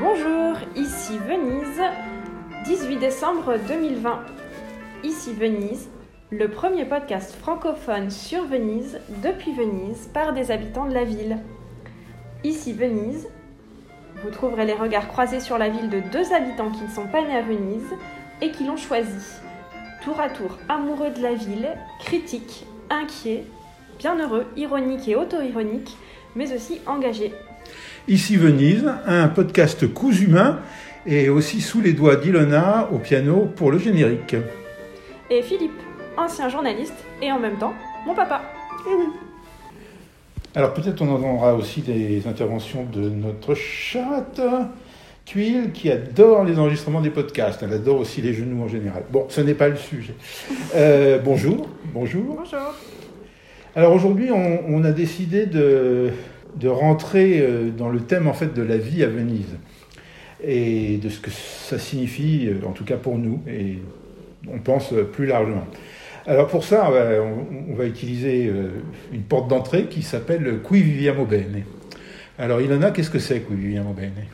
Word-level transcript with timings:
Bonjour, 0.00 0.56
ici 0.76 1.18
Venise, 1.18 1.82
18 2.64 2.98
décembre 2.98 3.56
2020. 3.66 4.20
Ici 5.02 5.32
Venise, 5.32 5.88
le 6.30 6.48
premier 6.48 6.84
podcast 6.84 7.34
francophone 7.34 8.08
sur 8.08 8.44
Venise, 8.44 9.00
depuis 9.24 9.52
Venise, 9.54 10.08
par 10.14 10.34
des 10.34 10.52
habitants 10.52 10.86
de 10.86 10.94
la 10.94 11.02
ville. 11.02 11.38
Ici 12.44 12.72
Venise, 12.74 13.28
vous 14.22 14.30
trouverez 14.30 14.66
les 14.66 14.74
regards 14.74 15.08
croisés 15.08 15.40
sur 15.40 15.58
la 15.58 15.68
ville 15.68 15.90
de 15.90 15.98
deux 16.12 16.32
habitants 16.32 16.70
qui 16.70 16.84
ne 16.84 16.90
sont 16.90 17.08
pas 17.08 17.22
nés 17.22 17.36
à 17.36 17.42
Venise 17.42 17.92
et 18.40 18.52
qui 18.52 18.64
l'ont 18.64 18.76
choisie. 18.76 19.40
Tour 20.04 20.20
à 20.20 20.28
tour 20.28 20.58
amoureux 20.68 21.10
de 21.10 21.22
la 21.22 21.34
ville, 21.34 21.76
critiques, 21.98 22.66
inquiets, 22.88 23.44
bienheureux, 23.98 24.46
ironiques 24.56 25.08
et 25.08 25.16
auto-ironiques, 25.16 25.96
mais 26.36 26.52
aussi 26.54 26.80
engagés. 26.86 27.34
Ici 28.08 28.36
Venise, 28.36 28.86
un 29.06 29.28
podcast 29.28 29.86
cousu 29.92 30.24
humain 30.24 30.60
et 31.04 31.28
aussi 31.28 31.60
sous 31.60 31.82
les 31.82 31.92
doigts 31.92 32.16
d'Ilona 32.16 32.88
au 32.90 32.98
piano 32.98 33.50
pour 33.54 33.70
le 33.70 33.78
générique. 33.78 34.34
Et 35.30 35.42
Philippe, 35.42 35.78
ancien 36.16 36.48
journaliste 36.48 36.94
et 37.20 37.30
en 37.30 37.38
même 37.38 37.58
temps 37.58 37.74
mon 38.06 38.14
papa. 38.14 38.40
Alors 40.54 40.72
peut-être 40.72 41.02
on 41.02 41.14
entendra 41.14 41.54
aussi 41.54 41.82
des 41.82 42.26
interventions 42.26 42.86
de 42.90 43.10
notre 43.10 43.52
chatte 43.52 44.40
Tuile 45.26 45.72
qui 45.72 45.90
adore 45.90 46.44
les 46.44 46.58
enregistrements 46.58 47.02
des 47.02 47.10
podcasts. 47.10 47.62
Elle 47.62 47.74
adore 47.74 48.00
aussi 48.00 48.22
les 48.22 48.32
genoux 48.32 48.62
en 48.62 48.68
général. 48.68 49.02
Bon, 49.12 49.26
ce 49.28 49.42
n'est 49.42 49.52
pas 49.52 49.68
le 49.68 49.76
sujet. 49.76 50.14
Euh, 50.74 51.18
bonjour. 51.22 51.68
Bonjour. 51.92 52.36
Bonjour. 52.38 52.74
Alors 53.76 53.92
aujourd'hui, 53.92 54.30
on, 54.32 54.60
on 54.66 54.82
a 54.84 54.92
décidé 54.92 55.44
de, 55.44 56.10
de 56.58 56.68
rentrer 56.68 57.40
euh, 57.40 57.70
dans 57.70 57.88
le 57.88 58.00
thème 58.00 58.26
en 58.26 58.32
fait 58.32 58.54
de 58.54 58.62
la 58.62 58.76
vie 58.76 59.02
à 59.04 59.08
Venise 59.08 59.56
et 60.42 60.98
de 60.98 61.08
ce 61.08 61.20
que 61.20 61.30
ça 61.30 61.78
signifie, 61.78 62.48
euh, 62.48 62.66
en 62.66 62.72
tout 62.72 62.84
cas 62.84 62.96
pour 62.96 63.18
nous, 63.18 63.40
et 63.48 63.78
on 64.52 64.58
pense 64.58 64.94
plus 65.12 65.26
largement. 65.26 65.66
Alors 66.26 66.46
pour 66.46 66.64
ça, 66.64 66.90
on 66.90 67.74
va 67.74 67.86
utiliser 67.86 68.52
une 69.12 69.22
porte 69.22 69.48
d'entrée 69.48 69.86
qui 69.86 70.02
s'appelle 70.02 70.60
Qui 70.62 70.82
viviamo 70.82 71.24
bene. 71.24 71.64
Alors 72.38 72.60
Ilona, 72.60 72.90
qu'est-ce 72.90 73.10
que 73.10 73.18
c'est 73.18 73.40
Qui 73.40 73.54
viviamo 73.54 73.94
bene? 73.94 74.26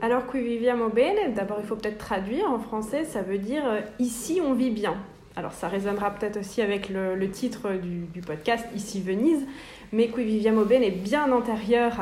Alors 0.00 0.26
Qui 0.26 0.40
viviamo 0.40 0.88
bene, 0.88 1.34
d'abord 1.36 1.58
il 1.60 1.66
faut 1.66 1.76
peut-être 1.76 1.98
traduire 1.98 2.50
en 2.50 2.58
français, 2.58 3.04
ça 3.04 3.20
veut 3.20 3.38
dire 3.38 3.62
ici 3.98 4.40
on 4.42 4.54
vit 4.54 4.70
bien. 4.70 4.94
Alors 5.36 5.52
ça 5.52 5.68
résonnera 5.68 6.10
peut-être 6.10 6.38
aussi 6.38 6.60
avec 6.60 6.88
le, 6.88 7.30
titre 7.30 7.70
du, 7.72 8.20
podcast 8.20 8.66
Ici 8.74 9.00
Venise, 9.00 9.46
mais 9.92 10.08
Qui 10.08 10.24
viviamo 10.24 10.64
bene 10.64 10.82
est 10.82 10.90
bien 10.90 11.30
antérieur 11.30 12.00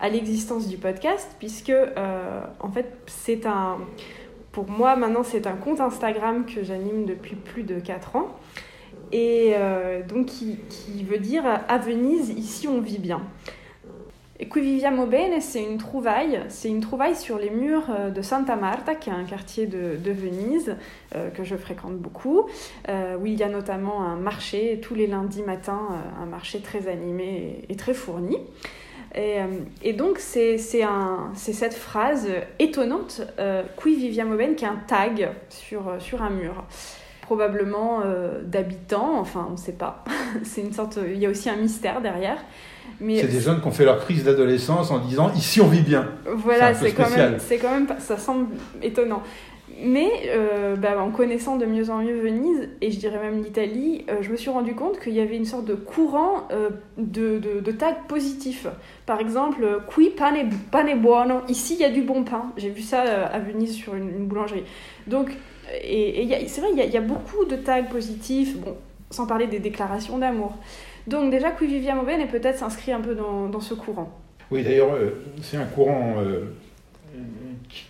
à, 0.00 0.08
l'existence 0.08 0.68
du 0.68 0.76
podcast 0.76 1.28
puisque 1.40 1.70
euh, 1.70 2.40
en 2.60 2.70
fait 2.70 2.86
c'est 3.06 3.46
un 3.46 3.78
pour 4.52 4.70
moi 4.70 4.94
maintenant 4.94 5.24
c'est 5.24 5.48
un 5.48 5.56
compte 5.56 5.80
Instagram 5.80 6.46
que 6.46 6.62
j'anime 6.62 7.04
depuis 7.04 7.34
plus 7.34 7.64
de 7.64 7.80
4 7.80 8.14
ans 8.14 8.38
et 9.10 9.54
euh, 9.56 10.02
donc 10.06 10.26
qui, 10.26 11.02
veut 11.02 11.18
dire 11.18 11.42
à 11.46 11.78
Venise 11.78 12.30
ici 12.30 12.68
on 12.68 12.80
vit 12.80 12.98
bien. 12.98 13.22
Et 14.40 14.48
Qui 14.48 14.60
viviamo 14.60 15.06
bene, 15.06 15.40
c'est 15.40 15.62
une 15.62 15.78
trouvaille, 15.78 16.40
c'est 16.48 16.68
une 16.68 16.80
trouvaille 16.80 17.16
sur 17.16 17.38
les 17.38 17.50
murs 17.50 17.88
de 18.14 18.22
Santa 18.22 18.54
Marta, 18.54 18.94
qui 18.94 19.10
est 19.10 19.12
un 19.12 19.24
quartier 19.24 19.66
de, 19.66 20.12
Venise 20.12 20.76
euh, 21.16 21.30
que 21.30 21.42
je 21.42 21.56
fréquente 21.56 21.96
beaucoup, 21.96 22.46
euh, 22.88 23.16
où 23.16 23.26
il 23.26 23.34
y 23.34 23.42
a 23.42 23.48
notamment 23.48 24.02
un 24.02 24.14
marché 24.14 24.78
tous 24.80 24.94
les 24.94 25.08
lundis 25.08 25.42
matins, 25.42 25.88
euh, 25.90 26.22
un 26.22 26.26
marché 26.26 26.60
très 26.60 26.86
animé 26.86 27.64
et, 27.68 27.74
très 27.74 27.94
fourni. 27.94 28.38
Et, 29.16 29.92
donc 29.94 30.18
c'est 30.18 30.58
cette 30.58 31.74
phrase 31.74 32.28
étonnante, 32.60 33.22
Qui 33.82 33.96
viviamo 33.96 34.36
bene, 34.36 34.54
qui 34.54 34.64
est 34.64 34.68
un 34.68 34.80
tag 34.86 35.30
sur, 35.48 35.96
sur 35.98 36.22
un 36.22 36.30
mur 36.30 36.64
probablement 37.28 38.00
euh, 38.06 38.40
d'habitants, 38.42 39.18
enfin 39.20 39.44
on 39.48 39.52
ne 39.52 39.56
sait 39.58 39.74
pas. 39.74 40.02
une 40.56 40.72
sorte, 40.72 40.98
il 41.06 41.18
y 41.18 41.26
a 41.26 41.28
aussi 41.28 41.50
un 41.50 41.56
mystère 41.56 42.00
derrière. 42.00 42.42
C'est 43.00 43.28
des 43.28 43.40
jeunes 43.40 43.60
qui 43.60 43.66
ont 43.66 43.72
fait 43.72 43.84
leur 43.84 43.98
crise 43.98 44.24
d'adolescence 44.24 44.90
en 44.90 44.98
disant 44.98 45.32
ici 45.34 45.60
on 45.60 45.68
vit 45.68 45.82
bien. 45.82 46.08
Voilà, 46.26 46.74
c'est 46.74 46.92
quand 46.92 47.10
même, 47.10 47.36
c'est 47.38 47.58
quand 47.58 47.70
même, 47.70 47.86
ça 47.98 48.16
semble 48.16 48.48
étonnant. 48.82 49.22
Mais 49.80 50.10
euh, 50.28 50.74
bah, 50.74 51.00
en 51.00 51.10
connaissant 51.10 51.56
de 51.56 51.64
mieux 51.64 51.88
en 51.90 51.98
mieux 51.98 52.18
Venise, 52.18 52.68
et 52.80 52.90
je 52.90 52.98
dirais 52.98 53.18
même 53.20 53.42
l'Italie, 53.42 54.04
euh, 54.10 54.22
je 54.22 54.30
me 54.30 54.36
suis 54.36 54.50
rendu 54.50 54.74
compte 54.74 54.98
qu'il 54.98 55.12
y 55.12 55.20
avait 55.20 55.36
une 55.36 55.44
sorte 55.44 55.66
de 55.66 55.74
courant 55.74 56.48
euh, 56.50 56.70
de, 56.96 57.38
de, 57.38 57.60
de, 57.60 57.72
tags 57.72 57.96
positifs. 58.08 58.66
Par 59.06 59.20
exemple, 59.20 59.64
qui 59.94 60.10
pane, 60.10 60.50
pane 60.72 61.00
buono, 61.00 61.42
ici 61.48 61.74
il 61.74 61.80
y 61.80 61.84
a 61.84 61.90
du 61.90 62.02
bon 62.02 62.24
pain. 62.24 62.46
J'ai 62.56 62.70
vu 62.70 62.82
ça 62.82 63.02
à 63.02 63.38
Venise 63.38 63.74
sur 63.74 63.94
une, 63.94 64.08
une 64.08 64.26
boulangerie. 64.26 64.64
Donc, 65.06 65.30
et, 65.80 66.24
et 66.24 66.48
c'est 66.48 66.60
vrai, 66.60 66.70
il 66.72 66.82
y, 66.82 66.88
y, 66.88 66.96
a 66.96 67.00
beaucoup 67.00 67.44
de 67.44 67.54
tags 67.54 67.82
positifs, 67.84 68.56
bon, 68.56 68.74
sans 69.10 69.26
parler 69.26 69.46
des 69.46 69.60
déclarations 69.60 70.18
d'amour. 70.18 70.56
Donc 71.08 71.30
déjà, 71.30 71.50
Qui 71.50 71.66
viviamo 71.66 72.04
bene 72.04 72.28
peut-être 72.28 72.58
s'inscrit 72.58 72.92
un 72.92 73.00
peu 73.00 73.14
dans, 73.14 73.60
ce 73.60 73.74
courant. 73.74 74.10
Oui, 74.50 74.62
d'ailleurs, 74.62 74.96
c'est 75.42 75.56
un 75.56 75.64
courant 75.64 76.16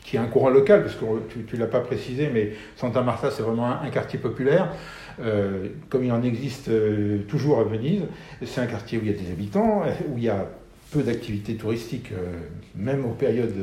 qui 0.04 0.16
est 0.16 0.18
un 0.18 0.26
courant 0.26 0.50
local, 0.50 0.82
parce 0.82 0.94
que 0.94 1.04
tu 1.46 1.56
ne 1.56 1.60
l'as 1.60 1.66
pas 1.66 1.80
précisé, 1.80 2.30
mais 2.32 2.52
Santa 2.76 3.02
Marta, 3.02 3.30
c'est 3.30 3.42
vraiment 3.42 3.70
un, 3.80 3.90
quartier 3.90 4.18
populaire, 4.18 4.72
euh, 5.20 5.68
comme 5.88 6.04
il 6.04 6.12
en 6.12 6.22
existe 6.22 6.68
euh, 6.68 7.18
toujours 7.28 7.60
à 7.60 7.64
Venise. 7.64 8.02
C'est 8.44 8.60
un 8.60 8.66
quartier 8.66 8.98
où 8.98 9.02
il 9.02 9.10
y 9.10 9.14
a 9.14 9.18
des 9.18 9.30
habitants, 9.30 9.82
où 10.08 10.18
il 10.18 10.24
y 10.24 10.28
a 10.28 10.46
peu 10.90 11.02
d'activités 11.02 11.54
touristiques, 11.54 12.12
euh, 12.12 12.38
même 12.74 13.04
aux 13.04 13.14
périodes 13.14 13.54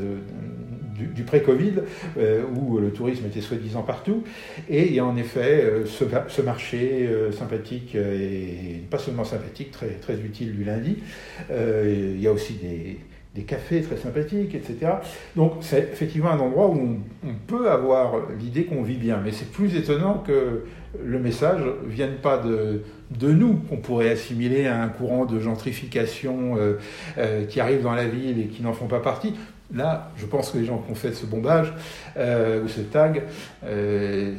du, 0.96 1.24
pré-Covid, 1.24 1.74
où 2.56 2.78
le 2.80 2.92
tourisme 2.92 3.26
était 3.26 3.42
soi-disant 3.42 3.84
partout. 3.84 4.24
Et 4.70 4.88
il 4.88 4.94
y 4.94 5.00
a 5.00 5.06
en 5.06 5.18
effet 5.18 5.84
ce, 5.86 6.06
ce, 6.28 6.42
marché 6.42 7.10
sympathique, 7.32 7.96
et 7.96 8.82
pas 8.90 8.98
seulement 8.98 9.24
sympathique, 9.24 9.72
très, 9.72 9.90
très 9.90 10.20
utile 10.20 10.56
du 10.56 10.64
lundi. 10.64 10.98
il 11.50 12.20
y 12.20 12.28
a 12.28 12.32
aussi 12.32 12.58
des 13.36 13.44
cafés 13.44 13.82
très 13.82 13.98
sympathiques, 13.98 14.56
etc. 14.56 14.94
Donc 15.36 15.56
c'est 15.60 15.90
effectivement 15.92 16.32
un 16.32 16.40
endroit 16.40 16.70
où 16.70 17.00
on, 17.24 17.34
peut 17.48 17.70
avoir 17.70 18.16
l'idée 18.40 18.64
qu'on 18.64 18.82
vit 18.82 18.96
bien, 18.96 19.20
mais 19.24 19.32
c'est 19.32 19.52
plus 19.52 19.76
étonnant 19.76 20.24
que 20.26 20.64
le 21.04 21.20
message 21.20 21.62
ne 21.62 21.90
vienne 21.90 22.16
pas 22.22 22.38
de, 22.38 22.84
de 23.12 23.32
nous, 23.32 23.56
qu'on 23.70 23.78
pourrait 23.78 24.10
assimiler 24.10 24.66
à 24.68 24.82
un 24.82 24.88
courant 24.88 25.26
de 25.26 25.40
gentrification 25.40 26.56
euh, 26.58 26.80
euh, 27.18 27.46
qui 27.46 27.60
arrive 27.60 27.84
dans 27.84 27.94
la 27.94 28.08
ville 28.08 28.40
et 28.40 28.48
qui 28.48 28.64
n'en 28.64 28.74
font 28.74 28.88
pas 28.88 29.02
partie. 29.02 29.34
Là, 29.74 30.12
je 30.18 30.26
pense 30.26 30.52
que 30.52 30.58
les 30.58 30.66
gens 30.66 30.78
qui 30.78 30.92
ont 30.92 30.96
fait 30.96 31.14
ce 31.14 31.26
bombage 31.26 31.74
euh, 32.18 32.64
ou 32.64 32.68
ce 32.68 32.82
tag, 32.82 33.24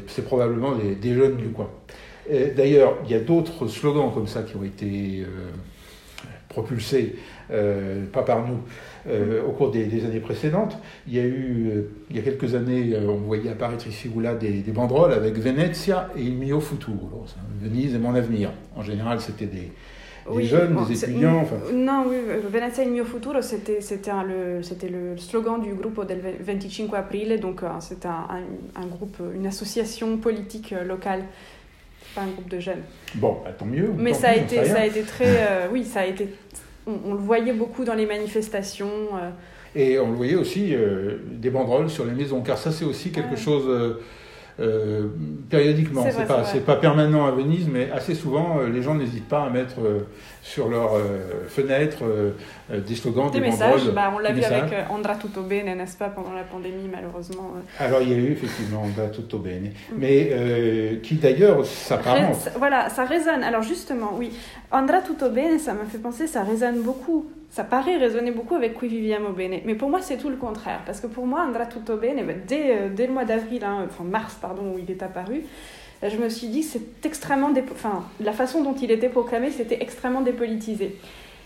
c'est 0.07 0.25
probablement 0.25 0.73
des, 0.75 1.15
jeunes 1.15 1.37
du 1.37 1.49
coin. 1.49 1.69
D'ailleurs, 2.57 2.99
il 3.05 3.11
y 3.11 3.15
a 3.15 3.21
d'autres 3.21 3.67
slogans 3.67 4.13
comme 4.13 4.27
ça 4.27 4.43
qui 4.43 4.57
ont 4.57 4.65
été 4.65 5.25
propulsés 6.49 7.17
euh, 7.51 8.07
pas 8.07 8.23
par 8.23 8.45
nous, 8.47 8.59
euh, 9.09 9.41
au 9.47 9.53
cours 9.53 9.71
des, 9.71 10.05
années 10.05 10.21
précédentes. 10.21 10.77
Il 11.07 11.15
y 11.15 11.21
a 11.21 11.23
eu, 11.23 11.69
euh, 11.69 11.83
il 12.11 12.17
y 12.17 12.19
a 12.19 12.23
quelques 12.23 12.55
années, 12.55 12.97
on 12.97 13.19
voyait 13.19 13.51
apparaître 13.51 13.87
ici 13.87 14.11
ou 14.13 14.21
là 14.21 14.35
des, 14.35 14.63
banderoles 14.73 15.13
avec 15.13 15.39
Venezia 15.39 16.11
et 16.17 16.23
il 16.23 16.35
mio 16.35 16.61
futuro, 16.61 17.25
Venise 17.61 17.95
et 17.95 17.99
mon 17.99 18.15
avenir. 18.15 18.51
En 18.75 18.83
général, 18.83 19.21
c'était 19.21 19.47
des, 19.47 19.71
des 20.29 20.37
oui, 20.37 20.47
jeunes, 20.47 20.75
bon, 20.75 20.83
des 20.83 21.05
étudiants. 21.05 21.41
Enfin... 21.43 21.57
Non, 21.73 22.05
oui, 22.09 22.17
Venezia 22.51 22.85
il 22.85 22.91
mio 22.91 23.05
futuro, 23.05 23.41
c'était 23.43 23.81
le, 24.27 24.61
le 24.61 25.19
slogan 25.19 25.61
du 25.61 25.75
groupe 25.75 26.07
del 26.07 26.21
25 26.41 26.93
aprile, 26.95 27.39
donc 27.41 27.61
c'était 27.81 28.09
un, 28.09 28.27
un, 28.31 28.83
un, 28.83 28.87
groupe, 28.87 29.19
une 29.35 29.47
association 29.47 30.17
politique 30.17 30.75
locale 30.87 31.23
pas 32.17 32.23
un 32.23 32.29
groupe 32.29 32.49
de 32.49 32.59
jeunes. 32.59 32.83
Bon, 33.15 33.39
bah, 33.45 33.53
tant 33.57 33.67
mieux. 33.67 33.93
Mais 33.97 34.13
tant 34.13 34.19
ça, 34.19 34.29
a 34.31 34.37
été, 34.37 34.65
ça 34.65 34.81
a 34.81 34.87
été 34.87 35.03
très. 35.03 35.27
Euh, 35.27 35.69
oui, 35.73 35.85
ça 35.85 36.01
a 36.01 36.07
été. 36.07 36.29
On, 36.87 36.95
on, 37.07 37.13
le 37.15 37.21
voyait 37.21 37.53
beaucoup 37.53 37.85
dans 37.85 37.95
les 37.95 38.07
manifestations. 38.07 38.91
Euh... 39.15 39.31
Et 39.75 39.99
on 39.99 40.11
le 40.11 40.17
voyait 40.17 40.37
aussi 40.37 40.75
euh, 40.75 41.19
des 41.31 41.51
banderoles 41.51 41.91
sur 41.91 42.05
les 42.05 42.13
maisons, 42.13 42.41
car 42.43 42.59
ça, 42.59 42.73
c'est 42.73 42.85
aussi 42.85 43.11
quelque 43.11 43.37
chose. 43.37 43.99
Euh, 44.59 45.09
périodiquement, 45.51 46.03
c'est 46.11 46.27
pas, 46.27 46.75
pas 46.75 46.81
permanent 46.81 47.27
à 47.27 47.31
Venise, 47.31 47.69
mais 47.71 47.91
assez 47.91 48.15
souvent, 48.15 48.61
les 48.63 48.81
gens 48.81 48.95
n'hésitent 48.95 49.29
pas 49.29 49.45
à 49.45 49.51
mettre 49.51 49.75
sur 50.43 50.69
leurs 50.69 50.93
fenêtres 51.49 52.03
des 52.71 52.95
slogans, 52.95 53.31
des, 53.31 53.41
des 53.41 53.47
messages. 53.47 53.91
Bah, 53.91 54.13
on 54.15 54.19
l'a 54.19 54.31
vu 54.31 54.37
messages. 54.37 54.63
avec 54.63 54.91
Andra 54.91 55.17
Tutto 55.17 55.43
Bene, 55.43 55.77
n'est-ce 55.77 55.99
pas, 55.99 56.09
pendant 56.09 56.33
la 56.33 56.45
pandémie, 56.45 56.89
malheureusement. 56.91 57.53
Alors, 57.79 58.01
il 58.01 58.11
y 58.11 58.15
a 58.15 58.17
eu 58.17 58.33
effectivement 58.33 58.83
Andra 58.83 59.09
Tutto 59.09 59.39
Bene, 59.39 59.73
mais 59.95 60.31
euh, 60.33 60.97
qui 61.03 61.17
d'ailleurs 61.17 61.67
s'apparente. 61.67 62.49
Voilà, 62.57 62.89
ça 62.89 63.05
résonne. 63.05 63.43
Alors, 63.43 63.63
justement, 63.63 64.13
oui, 64.17 64.31
Andra 64.71 65.01
Tutto 65.03 65.29
Bene, 65.29 65.59
ça 65.59 65.75
m'a 65.75 65.85
fait 65.85 65.99
penser, 65.99 66.27
ça 66.27 66.43
résonne 66.43 66.81
beaucoup. 66.81 67.27
Ça 67.51 67.65
paraît 67.65 67.97
résonner 67.97 68.33
beaucoup 68.33 68.55
avec 68.55 68.79
Qui 68.79 68.89
Viviamo 68.89 69.31
Bene, 69.33 69.61
mais 69.65 69.75
pour 69.75 69.89
moi, 69.89 70.03
c'est 70.03 70.19
tout 70.19 70.29
le 70.29 70.37
contraire. 70.37 70.81
Parce 70.85 71.01
que 71.01 71.07
pour 71.07 71.27
moi, 71.27 71.43
Andra 71.47 71.67
Tutto 71.67 71.97
Bene, 71.97 72.25
bah, 72.27 72.35
dès, 72.47 72.91
dès 72.91 73.07
le 73.07 73.13
mois 73.13 73.25
d'avril, 73.25 73.65
hein, 73.65 73.87
enfin 73.87 74.05
mars, 74.05 74.37
pardon, 74.41 74.75
où 74.75 74.79
il 74.79 74.91
est 74.91 75.03
apparu, 75.03 75.45
je 76.03 76.17
me 76.17 76.29
suis 76.29 76.49
dit 76.49 76.63
c'est 76.63 77.05
extrêmement. 77.05 77.51
Dé... 77.51 77.65
Enfin, 77.71 78.05
la 78.21 78.33
façon 78.33 78.63
dont 78.63 78.75
il 78.75 78.91
était 78.91 79.09
proclamé, 79.09 79.51
c'était 79.51 79.79
extrêmement 79.81 80.21
dépolitisé. 80.21 80.97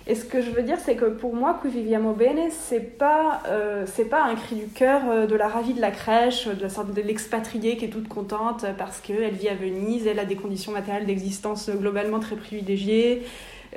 Et 0.06 0.14
ce 0.14 0.24
que 0.24 0.40
je 0.40 0.50
veux 0.50 0.62
dire, 0.62 0.78
c'est 0.80 0.96
que 0.96 1.04
pour 1.04 1.34
moi, 1.34 1.60
Qui 1.62 1.68
viviamo 1.68 2.14
bene, 2.14 2.50
c'est 2.50 2.98
pas, 2.98 3.42
euh, 3.46 3.84
c'est 3.86 4.06
pas 4.06 4.24
un 4.24 4.34
cri 4.34 4.56
du 4.56 4.66
cœur 4.66 5.02
euh, 5.08 5.26
de 5.26 5.36
la 5.36 5.46
ravie 5.46 5.74
de 5.74 5.80
la 5.80 5.90
crèche, 5.90 6.48
de 6.48 6.62
la 6.62 6.68
sorte 6.68 6.92
de 6.92 7.02
l'expatriée 7.02 7.76
qui 7.76 7.84
est 7.84 7.90
toute 7.90 8.08
contente 8.08 8.64
parce 8.78 9.00
qu'elle 9.00 9.34
vit 9.34 9.48
à 9.48 9.54
Venise, 9.54 10.06
elle 10.06 10.18
a 10.18 10.24
des 10.24 10.36
conditions 10.36 10.72
matérielles 10.72 11.06
d'existence 11.06 11.70
globalement 11.70 12.18
très 12.18 12.36
privilégiées, 12.36 13.22
euh, 13.22 13.26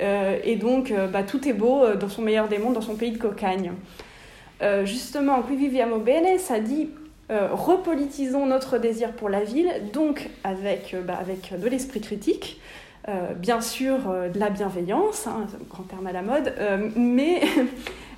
et 0.00 0.56
donc 0.56 0.92
bah, 1.12 1.22
tout 1.22 1.48
est 1.48 1.52
beau 1.52 1.86
dans 1.94 2.08
son 2.08 2.22
meilleur 2.22 2.48
des 2.48 2.58
mondes, 2.58 2.74
dans 2.74 2.80
son 2.80 2.96
pays 2.96 3.12
de 3.12 3.18
cocagne. 3.18 3.72
justement, 4.84 5.42
Qui 5.42 5.56
viviamo 5.56 5.98
bene, 5.98 6.38
ça 6.38 6.58
dit 6.58 6.90
repolitisons 7.28 8.46
notre 8.46 8.78
désir 8.78 9.12
pour 9.12 9.28
la 9.28 9.44
ville, 9.44 9.70
donc 9.92 10.30
avec, 10.42 10.96
bah, 11.06 11.20
de 11.56 11.68
l'esprit 11.68 12.00
critique. 12.00 12.60
Euh, 13.06 13.34
bien 13.34 13.60
sûr 13.60 14.08
euh, 14.08 14.30
de 14.30 14.38
la 14.38 14.48
bienveillance, 14.48 15.26
hein, 15.26 15.46
un 15.46 15.64
grand 15.68 15.82
terme 15.82 16.06
à 16.06 16.12
la 16.12 16.22
mode, 16.22 16.54
euh, 16.58 16.88
mais 16.96 17.42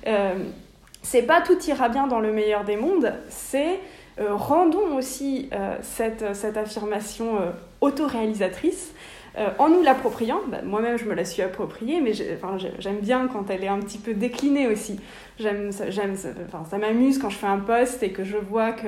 c'est 1.01 1.23
pas 1.23 1.41
tout 1.41 1.61
ira 1.67 1.89
bien 1.89 2.07
dans 2.07 2.21
le 2.21 2.31
meilleur 2.31 2.63
des 2.63 2.77
mondes, 2.77 3.13
c'est 3.27 3.79
rendons 4.17 4.95
aussi 4.95 5.49
cette, 5.81 6.33
cette, 6.33 6.57
affirmation 6.57 7.39
autoréalisatrice 7.81 8.93
en 9.59 9.69
nous 9.69 9.83
l'appropriant. 9.83 10.41
Bah, 10.47 10.61
moi-même, 10.63 10.97
je 10.97 11.05
me 11.05 11.13
la 11.13 11.25
suis 11.25 11.41
appropriée, 11.41 12.01
mais 12.01 12.13
j'aime 12.13 12.99
bien 13.01 13.27
quand 13.27 13.49
elle 13.49 13.63
est 13.63 13.69
un 13.69 13.79
petit 13.79 13.97
peu 13.97 14.13
déclinée 14.13 14.67
aussi. 14.67 14.99
J'aime, 15.39 15.71
enfin, 15.71 16.63
ça 16.69 16.77
m'amuse 16.77 17.19
quand 17.19 17.29
je 17.29 17.37
fais 17.37 17.47
un 17.47 17.59
post 17.59 18.01
et 18.03 18.11
que 18.11 18.23
je 18.23 18.37
vois 18.37 18.71
que 18.71 18.87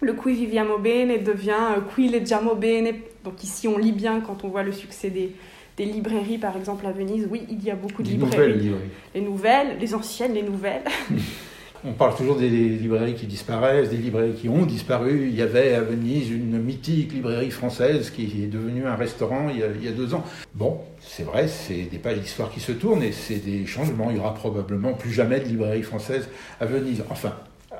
le 0.00 0.14
qui 0.14 0.32
viviamo 0.32 0.78
bene 0.78 1.22
devient 1.22 1.80
qui 1.94 2.08
leggiamo 2.08 2.54
bene. 2.54 2.94
Donc 3.24 3.42
ici, 3.44 3.68
on 3.68 3.78
lit 3.78 3.92
bien 3.92 4.20
quand 4.20 4.44
on 4.44 4.48
voit 4.48 4.62
le 4.62 4.72
succès 4.72 5.10
des, 5.10 5.34
des 5.76 5.84
librairies, 5.84 6.38
par 6.38 6.56
exemple 6.56 6.86
à 6.86 6.92
Venise. 6.92 7.28
Oui, 7.30 7.46
il 7.48 7.62
y 7.62 7.70
a 7.70 7.76
beaucoup 7.76 8.02
de 8.02 8.08
librairies. 8.08 8.56
Nouvelles, 8.56 8.78
les 9.14 9.20
nouvelles, 9.20 9.76
les 9.80 9.94
anciennes, 9.94 10.34
les 10.34 10.42
nouvelles. 10.42 10.84
On 11.84 11.94
parle 11.94 12.14
toujours 12.14 12.36
des 12.36 12.48
librairies 12.48 13.14
qui 13.14 13.26
disparaissent, 13.26 13.90
des 13.90 13.96
librairies 13.96 14.34
qui 14.34 14.48
ont 14.48 14.64
disparu. 14.64 15.26
Il 15.28 15.34
y 15.34 15.42
avait 15.42 15.74
à 15.74 15.80
Venise 15.80 16.30
une 16.30 16.62
mythique 16.62 17.12
librairie 17.12 17.50
française 17.50 18.10
qui 18.10 18.44
est 18.44 18.46
devenue 18.46 18.86
un 18.86 18.94
restaurant 18.94 19.48
il 19.48 19.84
y 19.84 19.88
a, 19.88 19.90
deux 19.90 20.14
ans. 20.14 20.22
Bon, 20.54 20.80
c'est 21.00 21.24
vrai, 21.24 21.48
c'est 21.48 21.82
des 21.90 21.98
pages 21.98 22.20
d'histoire 22.20 22.50
qui 22.50 22.60
se 22.60 22.70
tournent 22.70 23.02
et 23.02 23.10
c'est 23.10 23.44
des 23.44 23.66
changements. 23.66 24.10
Il 24.10 24.18
y 24.18 24.20
aura 24.20 24.32
probablement 24.32 24.92
plus 24.92 25.10
jamais 25.10 25.40
de 25.40 25.46
librairie 25.46 25.82
française 25.82 26.28
à 26.60 26.66
Venise. 26.66 27.02
Enfin, 27.10 27.32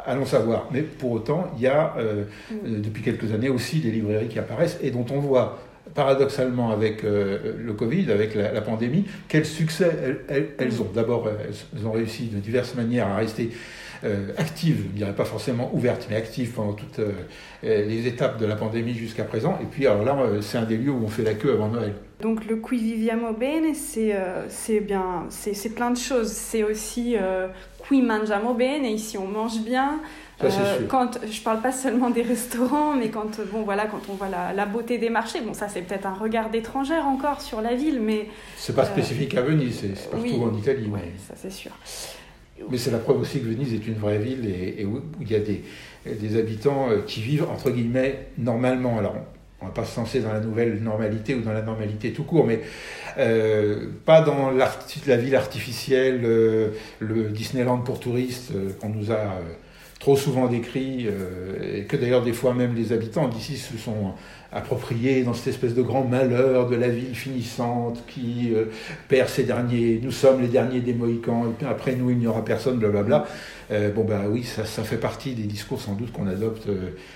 allons 0.05 0.27
savoir. 0.27 0.67
Mais 0.73 0.83
pour 0.83 1.13
autant, 1.13 1.53
il 1.57 1.63
y 1.63 1.69
a 1.69 1.95
euh, 1.97 2.25
euh, 2.53 2.81
depuis 2.81 3.05
quelques 3.05 3.33
années 3.33 3.51
aussi 3.51 3.79
des 3.79 3.93
librairies 3.93 4.29
qui 4.29 4.41
apparaissent 4.41 4.79
et 4.83 4.91
dont 4.91 5.07
on 5.11 5.21
voit 5.21 5.61
paradoxalement 5.95 6.73
avec 6.73 7.05
euh, 7.05 7.55
le 7.57 7.73
Covid, 7.75 8.11
avec 8.11 8.35
la, 8.35 8.61
pandémie, 8.63 9.05
quel 9.29 9.45
succès 9.45 10.19
elles, 10.29 10.83
ont. 10.83 10.91
D'abord, 10.93 11.29
elles, 11.29 11.87
ont 11.87 11.93
réussi 11.93 12.27
de 12.27 12.39
diverses 12.39 12.75
manières 12.75 13.09
à 13.09 13.17
rester 13.17 13.51
actives, 14.37 14.83
je 14.85 14.93
ne 14.93 14.97
dirais 14.97 15.15
pas 15.15 15.25
forcément 15.25 15.71
ouvertes, 15.75 16.07
mais 16.11 16.17
actives 16.17 16.53
pendant 16.53 16.73
toutes 16.73 17.01
les 17.63 18.07
étapes 18.07 18.39
de 18.39 18.47
la 18.47 18.57
pandémie 18.57 18.95
jusqu'à 18.95 19.25
présent. 19.25 19.59
Et 19.63 19.67
puis 19.67 19.87
alors 19.87 20.05
là, 20.05 20.17
c'est 20.41 20.59
un 20.59 20.65
des 20.65 20.77
lieux 20.77 20.91
où 20.91 21.05
on 21.05 21.09
fait 21.09 21.23
la 21.23 21.35
queue 21.35 21.53
avant 21.53 21.69
Noël. 21.69 21.95
Donc 22.21 22.45
le 22.45 22.57
qui 22.57 22.77
viviamo 22.77 23.33
bene, 23.33 23.75
c'est 23.75 24.81
bien, 24.81 25.27
c'est 25.31 25.75
plein 25.75 25.91
de 25.91 25.99
choses. 25.99 26.33
C'est 26.33 26.63
aussi 26.65 27.17
qui 27.89 28.03
mangiamo 28.03 28.55
bene, 28.55 28.87
ici 28.87 29.19
on 29.19 29.27
mange 29.27 29.61
bien. 29.61 30.01
Ça, 30.51 30.61
euh, 30.61 30.87
quand 30.89 31.21
je 31.25 31.41
parle 31.41 31.61
pas 31.61 31.71
seulement 31.71 32.11
des 32.11 32.23
restaurants, 32.23 32.95
mais 32.95 33.11
quand 33.11 33.41
bon 33.53 33.63
voilà 33.63 33.87
quand 33.87 34.01
on 34.09 34.15
voit 34.15 34.29
la, 34.29 34.67
beauté 34.67 34.99
des 34.99 35.11
marchés, 35.11 35.41
bon 35.41 35.55
ça 35.55 35.69
c'est 35.69 35.83
peut-être 35.83 36.07
un 36.07 36.15
regard 36.15 36.51
d'étrangère 36.51 37.07
encore 37.07 37.41
sur 37.41 37.61
la 37.61 37.75
ville, 37.75 38.01
mais 38.01 38.29
c'est 38.57 38.75
pas 38.75 38.83
euh, 38.83 38.87
spécifique 38.87 39.37
à 39.37 39.43
Venise, 39.43 39.81
c'est 39.95 40.11
partout 40.11 40.43
en 40.43 40.57
Italie. 40.57 40.89
Oui, 40.93 41.01
ça 41.29 41.35
c'est 41.37 41.53
sûr. 41.53 41.71
Mais 42.71 42.79
c'est 42.79 42.91
la 42.91 42.99
preuve 42.99 43.21
aussi 43.21 43.41
que 43.41 43.47
Venise 43.47 43.75
est 43.75 43.87
une 43.87 43.95
vraie 43.95 44.19
ville 44.19 44.47
et, 44.47 44.85
où 44.85 45.01
il 45.21 45.31
y 45.31 45.35
a 45.35 45.41
des, 45.41 46.39
habitants 46.39 46.91
euh, 46.91 46.99
qui 47.07 47.21
vivent 47.21 47.47
entre 47.51 47.71
guillemets 47.71 48.29
normalement. 48.39 48.99
Alors 48.99 49.17
on 49.61 49.67
va 49.67 49.73
pas 49.73 49.85
se 49.85 49.99
lancer 49.99 50.21
dans 50.21 50.33
la 50.33 50.41
nouvelle 50.41 50.83
normalité 50.83 51.35
ou 51.35 51.41
dans 51.41 51.53
la 51.53 51.63
normalité 51.63 52.13
tout 52.13 52.25
court, 52.25 52.47
mais 52.47 52.61
euh, 53.19 53.87
pas 54.05 54.21
dans 54.21 54.51
la 54.51 55.17
ville 55.17 55.37
artificielle, 55.37 56.23
euh, 56.25 56.71
le 56.99 57.29
Disneyland 57.29 57.79
pour 57.79 58.01
touristes 58.01 58.53
qu'on 58.81 58.89
nous 58.89 59.13
a 59.13 59.39
trop 60.03 60.17
souvent 60.17 60.49
décrit, 60.49 61.07
et 61.63 61.85
que 61.85 61.97
d'ailleurs 61.97 62.25
des 62.25 62.33
fois 62.33 62.55
même 62.55 62.75
les 62.75 62.93
habitants 62.93 63.29
d'ici 63.29 63.57
se 63.57 63.79
sont 63.79 64.15
appropriés 64.51 65.23
dans 65.23 65.33
cette 65.33 65.47
espèce 65.55 65.77
de 65.77 65.83
grand 65.83 66.03
malheur 66.03 66.69
de 66.69 66.75
la 66.75 66.89
ville 66.89 67.15
finissante 67.15 68.03
qui 68.09 68.53
perd 69.07 69.29
ses 69.29 69.45
derniers, 69.45 70.01
nous 70.03 70.11
sommes 70.11 70.43
les 70.43 70.49
derniers 70.49 70.81
des 70.81 70.93
Mohicans, 70.93 71.55
après 71.71 71.95
nous 71.95 72.11
il 72.11 72.19
n'y 72.19 72.27
aura 72.27 72.45
personne, 72.45 72.79
blablabla. 72.79 73.29
Bon 73.95 74.05
ben 74.05 74.27
oui, 74.29 74.43
ça, 74.45 74.65
ça, 74.65 74.83
fait 74.83 74.97
partie 74.97 75.35
des 75.35 75.45
discours 75.45 75.81
sans 75.81 75.95
doute 75.95 76.13
qu'on 76.13 76.27
adopte 76.27 76.69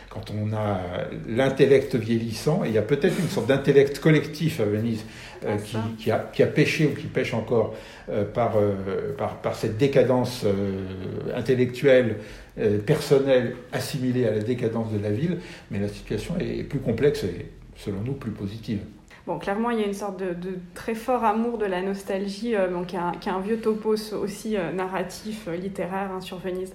quand 0.08 0.30
on 0.30 0.54
a 0.54 0.80
l'intellect 1.28 1.94
vieillissant, 1.94 2.64
et 2.64 2.68
il 2.68 2.74
y 2.74 2.78
a 2.78 2.82
peut-être 2.82 3.18
une 3.18 3.28
sorte 3.28 3.46
d'intellect 3.46 3.98
collectif 3.98 4.60
à 4.60 4.64
Venise 4.64 5.04
euh, 5.44 5.56
qui, 5.98 6.10
a, 6.10 6.18
qui, 6.32 6.42
a, 6.42 6.46
pêché 6.46 6.86
ou 6.86 6.94
qui 6.94 7.06
pêche 7.06 7.34
encore 7.34 7.74
euh, 8.08 8.24
par, 8.24 8.56
euh, 8.56 9.14
par, 9.18 9.40
par, 9.42 9.54
cette 9.54 9.76
décadence 9.76 10.44
intellectuelle, 11.34 12.16
personnelle, 12.86 13.54
assimilée 13.72 14.26
à 14.26 14.30
la 14.30 14.40
décadence 14.40 14.90
de 14.90 14.98
la 14.98 15.10
ville, 15.10 15.38
mais 15.70 15.78
la 15.78 15.88
situation 15.88 16.36
est 16.38 16.62
plus 16.62 16.78
complexe 16.78 17.24
et, 17.24 17.46
selon 17.76 18.00
nous, 18.00 18.14
plus 18.14 18.30
positive. 18.30 18.78
Bon, 19.26 19.38
clairement, 19.38 19.70
il 19.70 19.80
y 19.80 19.82
a 19.82 19.86
une 19.86 19.94
sorte 19.94 20.18
de, 20.20 20.36
très 20.74 20.94
fort 20.94 21.24
amour 21.24 21.58
de 21.58 21.66
la 21.66 21.82
nostalgie, 21.82 22.54
qui, 22.86 22.96
est 22.96 23.30
un, 23.30 23.40
vieux 23.40 23.58
topos 23.58 24.14
aussi 24.14 24.56
narratif, 24.74 25.48
littéraire 25.48 26.10
hein, 26.12 26.20
sur 26.20 26.38
Venise. 26.38 26.72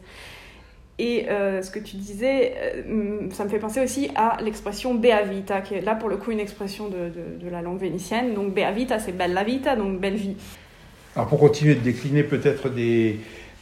Et 1.03 1.29
euh, 1.29 1.63
ce 1.63 1.71
que 1.71 1.79
tu 1.79 1.95
disais, 1.95 2.53
euh, 2.87 3.27
ça 3.31 3.43
me 3.43 3.49
fait 3.49 3.57
penser 3.57 3.81
aussi 3.81 4.11
à 4.13 4.37
l'expression 4.39 4.93
Bea 4.93 5.23
Vita, 5.23 5.61
qui 5.61 5.73
est 5.73 5.81
là 5.81 5.95
pour 5.95 6.09
le 6.09 6.17
coup 6.17 6.29
une 6.29 6.39
expression 6.39 6.89
de, 6.89 7.49
la 7.49 7.63
langue 7.63 7.79
vénitienne. 7.79 8.35
Donc 8.35 8.53
Bea 8.53 8.71
Vita, 8.71 8.99
c'est 8.99 9.11
bella 9.11 9.43
vita, 9.43 9.75
donc 9.75 9.99
belle 9.99 10.13
vie. 10.13 10.35
Alors 11.15 11.27
pour 11.27 11.39
continuer 11.39 11.73
de 11.73 11.79
décliner 11.79 12.21
peut-être 12.21 12.69
des, 12.69 13.19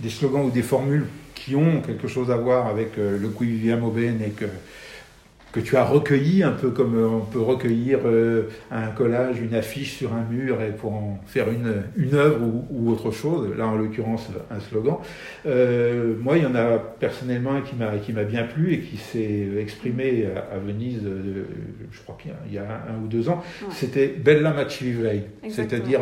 slogans 0.09 0.47
ou 0.47 0.49
des 0.49 0.61
formules 0.61 1.07
qui 1.33 1.55
ont 1.55 1.79
quelque 1.79 2.09
chose 2.09 2.29
à 2.29 2.35
voir 2.35 2.67
avec 2.67 2.97
euh, 2.97 3.17
le 3.17 3.29
Qui 3.29 3.45
viviamo 3.45 3.89
bene 3.89 4.21
et 4.21 4.31
que 4.31 4.45
que 5.51 5.59
tu 5.59 5.77
as 5.77 5.83
recueilli, 5.83 6.43
un 6.43 6.51
peu 6.51 6.69
comme 6.69 6.95
euh, 6.95 7.07
on 7.07 7.21
peut 7.21 7.41
recueillir 7.41 7.99
euh, 8.05 8.43
un 8.69 8.87
collage, 8.87 9.39
une 9.39 9.55
affiche 9.55 9.97
sur 9.97 10.13
un 10.13 10.23
mur 10.29 10.61
et 10.61 10.71
pour 10.71 10.93
en 10.93 11.19
faire 11.25 11.49
une, 11.49 11.83
une 11.97 12.13
œuvre 12.13 12.39
ou, 12.69 12.91
autre 12.91 13.11
chose, 13.11 13.49
là 13.57 13.67
en 13.67 13.75
l'occurrence 13.75 14.29
un 14.51 14.59
slogan. 14.59 14.97
Euh, 15.47 16.13
moi, 16.19 16.37
il 16.37 16.43
y 16.43 16.45
en 16.45 16.55
a 16.55 16.77
personnellement 16.77 17.53
un 17.53 17.61
qui 17.61 17.75
m'a, 17.75 17.97
qui 17.97 18.13
m'a 18.13 18.23
bien 18.23 18.43
plu 18.43 18.73
et 18.73 18.79
qui 18.79 18.97
s'est 18.97 19.47
exprimé 19.59 20.27
à, 20.35 20.59
Venise, 20.59 21.01
je 21.91 21.99
crois 22.01 22.17
qu'il 22.21 22.53
y 22.53 22.57
a 22.57 22.63
un, 22.63 23.03
ou 23.03 23.07
deux 23.07 23.29
ans, 23.29 23.41
c'était 23.71 24.07
Bella 24.07 24.53
ma 24.53 24.67
ci 24.69 24.83
vivrei, 24.83 25.23
c'est-à-dire 25.49 26.01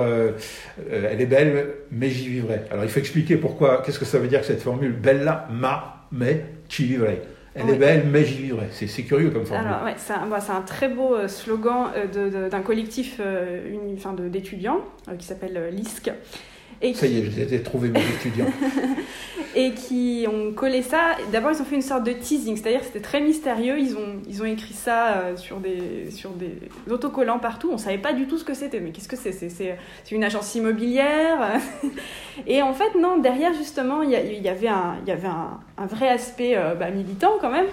elle 0.89 1.21
est 1.21 1.25
belle 1.25 1.67
mais 1.91 2.09
j'y 2.09 2.27
vivrai. 2.27 2.61
Alors 2.71 2.83
il 2.83 2.89
faut 2.89 2.99
expliquer 2.99 3.37
pourquoi, 3.37 3.81
qu'est-ce 3.85 3.99
que 3.99 4.05
ça 4.05 4.19
veut 4.19 4.27
dire 4.27 4.43
cette 4.43 4.61
formule 4.61 4.93
Bella 4.93 5.47
ma 5.51 6.07
mais 6.11 6.45
ci 6.69 6.85
vivrei. 6.85 7.21
Elle 7.57 7.69
est 7.69 7.77
belle, 7.77 8.05
mais 8.07 8.23
j'y 8.23 8.43
vivrai. 8.43 8.67
C'est 8.71 9.03
curieux 9.03 9.29
comme 9.29 9.45
formule. 9.45 9.67
Alors, 9.67 9.83
ouais, 9.83 9.95
c'est 9.97 10.13
un, 10.13 10.27
bah, 10.27 10.39
un, 10.49 10.61
très 10.61 10.89
beau 10.89 11.15
euh, 11.15 11.27
slogan 11.27 11.87
euh, 11.95 12.49
d'un 12.49 12.61
collectif 12.61 13.19
euh, 13.19 13.61
d'étudiants 14.29 14.81
qui 15.17 15.25
s'appelle 15.25 15.69
LISC 15.71 16.11
et 16.81 16.93
ça 16.93 17.07
y 17.07 17.17
est, 17.17 17.49
j'ai 17.49 17.63
trouvé 17.63 17.89
mes 17.89 17.99
étudiants. 17.99 18.45
et 19.55 19.71
qui 19.71 20.27
ont 20.31 20.53
collé 20.53 20.83
ça. 20.83 21.15
D'abord, 21.31 21.51
ils 21.51 21.59
ont 21.59 21.65
fait 21.65 21.75
une 21.75 21.81
sorte 21.81 22.03
de 22.03 22.11
teasing, 22.11 22.55
c'est-à-dire 22.55 22.81
que 22.81 22.85
c'était 22.85 22.99
très 22.99 23.21
mystérieux. 23.21 23.79
Ils 23.79 23.95
ont, 23.95 24.21
ils 24.29 24.43
ont 24.43 24.45
écrit 24.45 24.75
ça 24.75 25.07
euh, 25.07 25.35
sur, 25.35 25.57
des, 25.57 26.11
sur 26.11 26.29
des 26.31 26.53
autocollants 26.87 27.39
partout. 27.39 27.69
On 27.71 27.73
ne 27.73 27.79
savait 27.79 27.97
pas 27.97 28.13
du 28.13 28.27
tout 28.27 28.37
ce 28.37 28.43
que 28.43 28.53
c'était. 28.53 28.79
Mais 28.79 28.91
qu'est-ce 28.91 29.07
que 29.07 29.15
c'est? 29.15 29.31
C'est, 29.31 29.77
une 30.11 30.23
agence 30.23 30.53
immobilière? 30.53 31.59
et 32.47 32.61
en 32.61 32.73
fait, 32.73 32.93
non, 32.99 33.17
derrière, 33.17 33.53
justement, 33.53 34.03
il 34.03 34.11
y, 34.11 34.13
y, 34.13 34.49
avait 34.49 34.67
un, 34.67 34.97
il 35.03 35.09
y 35.09 35.11
avait 35.11 35.27
un, 35.27 35.59
un 35.77 35.85
vrai 35.87 36.09
aspect 36.09 36.55
euh, 36.55 36.75
bah, 36.75 36.91
militant 36.91 37.33
quand 37.41 37.51
même, 37.51 37.67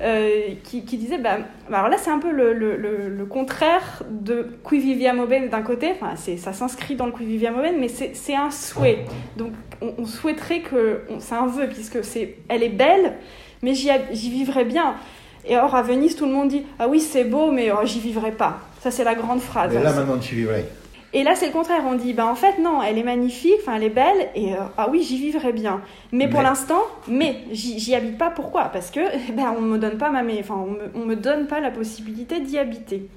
euh, 0.00 0.54
qui, 0.64 0.84
qui, 0.84 0.96
disait, 0.96 1.18
bah, 1.18 1.38
bah, 1.70 1.78
alors 1.78 1.90
là, 1.90 1.98
c'est 1.98 2.10
un 2.10 2.18
peu 2.18 2.32
le, 2.32 2.52
le, 2.52 2.76
le, 2.76 3.26
contraire 3.26 4.02
de 4.10 4.58
Qui 4.68 4.78
viviamo 4.78 5.26
bene 5.26 5.48
d'un 5.48 5.62
côté. 5.62 5.92
Enfin, 5.92 6.16
ça 6.16 6.52
s'inscrit 6.52 6.96
dans 6.96 7.06
le 7.06 7.12
Qui 7.12 7.24
viviamo 7.24 7.62
bene, 7.62 7.76
mais 7.78 7.88
c'est 7.88 8.34
un 8.38 8.50
souhait. 8.50 9.04
Donc 9.36 9.52
on, 9.80 10.06
souhaiterait 10.06 10.60
que, 10.60 11.02
c'est 11.18 11.34
un 11.34 11.46
vœu 11.46 11.68
puisque 11.68 12.04
c'est, 12.04 12.36
elle 12.48 12.62
est 12.62 12.68
belle, 12.68 13.14
mais 13.62 13.74
j'y, 13.74 13.90
vivrais 14.30 14.64
bien. 14.64 14.94
Et 15.46 15.56
or 15.56 15.74
à 15.74 15.82
Venise, 15.82 16.16
tout 16.16 16.26
le 16.26 16.32
monde 16.32 16.48
dit 16.48 16.64
ah 16.78 16.88
oui 16.88 17.00
c'est 17.00 17.24
beau, 17.24 17.50
mais 17.50 17.70
oh, 17.70 17.84
j'y 17.84 18.00
vivrai 18.00 18.32
pas. 18.32 18.60
Ça 18.80 18.90
c'est 18.90 19.04
la 19.04 19.14
grande 19.14 19.40
phrase. 19.40 19.74
Et 19.74 19.78
là 19.78 19.92
maintenant 19.92 20.18
tu 20.18 20.34
vivrais. 20.34 20.66
Et 21.14 21.22
là, 21.22 21.34
c'est 21.34 21.46
le 21.46 21.52
contraire. 21.52 21.82
On 21.86 21.94
dit, 21.94 22.12
bah, 22.12 22.26
en 22.26 22.34
fait, 22.34 22.58
non, 22.58 22.82
elle 22.82 22.98
est 22.98 23.02
magnifique, 23.02 23.54
enfin, 23.62 23.76
elle 23.76 23.84
est 23.84 23.88
belle, 23.88 24.28
et 24.34 24.52
euh, 24.52 24.58
ah 24.76 24.88
oui, 24.90 25.02
j'y 25.02 25.16
vivrais 25.16 25.52
bien. 25.52 25.80
Mais, 26.12 26.28
pour 26.28 26.42
l'instant, 26.42 26.82
mais 27.06 27.44
j'y 27.50 27.94
habite 27.94 28.18
pas. 28.18 28.30
Pourquoi? 28.30 28.64
Parce 28.64 28.90
que, 28.90 29.00
ben, 29.32 29.54
on 29.56 29.62
me 29.62 29.78
donne 29.78 29.96
pas 29.96 30.10
ma, 30.10 30.20
enfin, 30.38 30.66
on 30.94 30.98
me, 31.00 31.06
me 31.06 31.16
donne 31.16 31.46
pas 31.46 31.60
la 31.60 31.70
possibilité 31.70 32.40
d'y 32.40 32.58
habiter. 32.58 33.08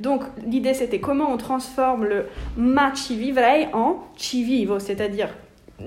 Donc 0.00 0.22
l'idée 0.46 0.74
c'était 0.74 1.00
comment 1.00 1.32
on 1.32 1.36
transforme 1.36 2.04
le 2.04 2.26
ma 2.56 2.94
ci 2.94 3.16
vivrei 3.16 3.68
en 3.72 3.98
ci 4.16 4.44
vivo, 4.44 4.78
c'est-à-dire 4.78 5.28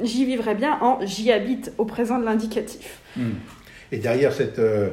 j'y 0.02 0.26
vivrai 0.26 0.56
bien 0.56 0.78
en 0.82 1.00
j'y 1.06 1.32
habite 1.32 1.74
au 1.78 1.86
présent 1.86 2.20
de 2.20 2.26
l'indicatif. 2.26 3.00
Hmm. 3.16 3.32
Et 3.92 3.98
derrière 3.98 4.34
cette, 4.34 4.60
euh, 4.60 4.90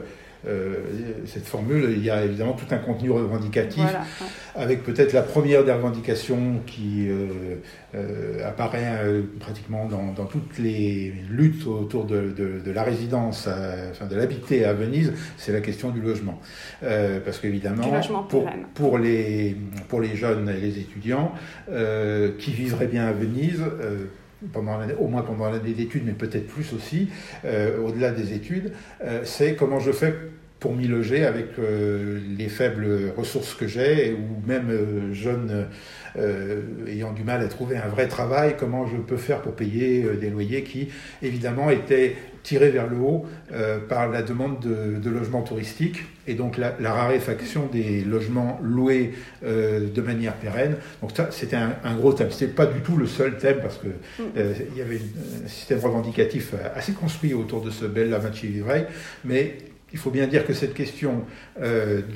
cette 1.26 1.46
formule, 1.46 1.92
il 1.96 2.04
y 2.04 2.11
a 2.11 2.25
évidemment 2.25 2.54
tout 2.54 2.66
un 2.72 2.78
contenu 2.78 3.11
revendicatif, 3.11 3.84
avec 4.54 4.82
peut-être 4.82 5.12
la 5.12 5.22
première 5.22 5.64
des 5.64 5.72
revendications 5.72 6.61
qui 6.66 7.08
euh, 7.08 8.49
apparaît 8.49 9.22
pratiquement 9.38 9.87
dans, 9.87 10.12
dans, 10.12 10.25
toutes 10.25 10.58
les 10.58 11.12
luttes 11.30 11.66
autour 11.66 12.04
de, 12.04 12.32
de, 12.64 12.70
la 12.72 12.82
résidence, 12.82 13.49
enfin 13.90 14.06
de 14.06 14.16
l'habiter 14.16 14.64
à 14.64 14.72
Venise, 14.72 15.12
c'est 15.37 15.52
la 15.52 15.61
question 15.61 15.90
du 15.90 16.00
logement. 16.00 16.40
parce 16.80 17.38
qu'évidemment, 17.38 18.00
pour, 18.28 18.49
pour, 18.75 18.99
les, 18.99 19.56
pour 19.88 20.00
les 20.00 20.16
jeunes 20.16 20.49
et 20.49 20.61
les 20.61 20.78
étudiants 20.78 21.32
qui 22.38 22.52
vivraient 22.52 22.87
bien 22.87 23.06
à 23.06 23.12
Venise, 23.12 23.62
au 24.99 25.08
moins 25.08 25.22
pendant 25.22 25.50
l'année 25.50 25.72
d'études, 25.72 26.04
mais 26.04 26.12
peut-être 26.12 26.46
plus 26.46 26.72
aussi, 26.72 27.08
euh, 27.44 27.78
au-delà 27.78 28.11
des 28.11 28.32
études, 28.32 28.72
euh, 29.02 29.22
c'est 29.25 29.54
comment 29.54 29.78
je 29.78 29.92
fais 29.92 30.14
pour 30.62 30.75
m'y 30.75 30.87
loger 30.87 31.26
avec 31.26 31.59
euh, 31.59 32.19
les 32.38 32.49
faibles 32.49 33.12
ressources 33.16 33.54
que 33.54 33.66
j'ai, 33.66 34.12
ou 34.14 34.47
même 34.47 35.12
jeune 35.12 35.66
ayant 36.87 37.12
du 37.12 37.25
mal 37.25 37.42
à 37.42 37.49
trouver 37.49 37.76
un 37.78 37.88
vrai 37.88 38.07
travail, 38.07 38.54
comment 38.59 38.87
je 38.87 38.97
peux 38.97 39.16
faire 39.16 39.40
pour 39.40 39.54
payer 39.54 40.04
des 40.21 40.28
loyers 40.28 40.62
qui, 40.62 40.88
évidemment, 41.23 41.71
étaient 41.71 42.16
tiré 42.42 42.71
vers 42.71 42.88
le 42.88 42.97
haut 42.97 43.25
euh, 43.52 43.78
par 43.78 44.09
la 44.09 44.23
demande 44.23 44.61
de, 44.61 44.99
de 44.99 45.11
logements 45.11 45.42
touristiques 45.42 46.04
et 46.26 46.35
donc 46.35 46.57
la, 46.57 46.92
raréfaction 46.92 47.66
des 47.66 48.02
logements 48.02 48.61
loués 48.62 49.12
euh, 49.45 49.88
de 49.88 50.02
manière 50.02 50.35
pérenne. 50.35 50.76
Donc 51.00 51.11
ça, 51.16 51.28
c'était 51.31 51.57
un, 51.57 51.95
gros 51.97 52.12
thème. 52.12 52.31
C'était 52.31 52.52
pas 52.52 52.66
du 52.66 52.81
tout 52.81 52.97
le 52.97 53.07
seul 53.07 53.38
thème 53.38 53.59
parce 53.61 53.78
que 53.78 53.88
mm. 53.88 54.23
euh, 54.37 54.54
il 54.73 54.78
y 54.78 54.83
avait 54.83 55.00
un 55.45 55.49
système 55.49 55.81
revendicatif 55.81 56.54
assez 56.75 56.92
construit 56.92 57.35
autour 57.35 57.62
de 57.62 57.71
ce 57.71 57.85
bel 57.85 58.11
Maci 58.11 58.47
Vivrei, 58.47 58.87
mais 59.25 59.57
il 59.92 59.99
faut 59.99 60.11
bien 60.11 60.26
dire 60.26 60.46
que 60.46 60.54
cette 60.54 60.75
question 60.75 61.25